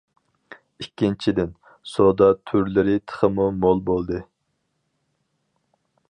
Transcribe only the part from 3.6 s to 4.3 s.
مول بولدى.